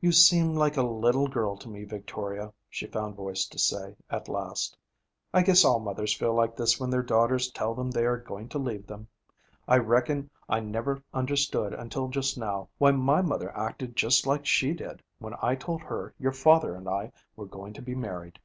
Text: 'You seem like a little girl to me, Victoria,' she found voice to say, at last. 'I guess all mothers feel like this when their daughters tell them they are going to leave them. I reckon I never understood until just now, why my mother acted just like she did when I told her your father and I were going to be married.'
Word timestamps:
'You 0.00 0.10
seem 0.10 0.56
like 0.56 0.76
a 0.76 0.82
little 0.82 1.28
girl 1.28 1.56
to 1.58 1.68
me, 1.68 1.84
Victoria,' 1.84 2.52
she 2.68 2.88
found 2.88 3.14
voice 3.14 3.46
to 3.46 3.60
say, 3.60 3.94
at 4.10 4.28
last. 4.28 4.76
'I 5.32 5.42
guess 5.44 5.64
all 5.64 5.78
mothers 5.78 6.12
feel 6.12 6.34
like 6.34 6.56
this 6.56 6.80
when 6.80 6.90
their 6.90 7.04
daughters 7.04 7.48
tell 7.52 7.72
them 7.72 7.92
they 7.92 8.04
are 8.06 8.16
going 8.16 8.48
to 8.48 8.58
leave 8.58 8.88
them. 8.88 9.06
I 9.68 9.76
reckon 9.78 10.30
I 10.48 10.58
never 10.58 11.04
understood 11.14 11.72
until 11.72 12.08
just 12.08 12.36
now, 12.36 12.70
why 12.78 12.90
my 12.90 13.22
mother 13.22 13.56
acted 13.56 13.94
just 13.94 14.26
like 14.26 14.46
she 14.46 14.72
did 14.72 15.00
when 15.20 15.34
I 15.40 15.54
told 15.54 15.82
her 15.82 16.12
your 16.18 16.32
father 16.32 16.74
and 16.74 16.88
I 16.88 17.12
were 17.36 17.46
going 17.46 17.72
to 17.74 17.82
be 17.82 17.94
married.' 17.94 18.40